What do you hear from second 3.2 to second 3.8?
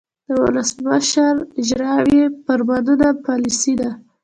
پالیسي